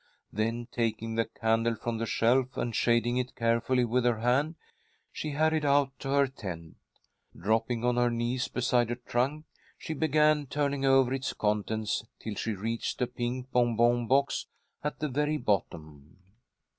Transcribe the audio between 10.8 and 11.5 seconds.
over its